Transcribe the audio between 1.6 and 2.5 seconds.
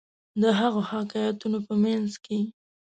په منځ کې.